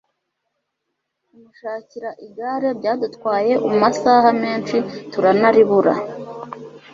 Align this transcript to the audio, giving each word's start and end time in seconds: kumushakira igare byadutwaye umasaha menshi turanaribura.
kumushakira 1.27 2.09
igare 2.25 2.69
byadutwaye 2.79 3.53
umasaha 3.69 4.29
menshi 4.43 4.77
turanaribura. 5.11 5.93